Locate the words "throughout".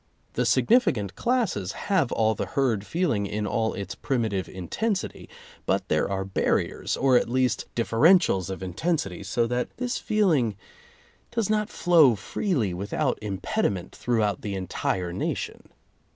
13.95-14.41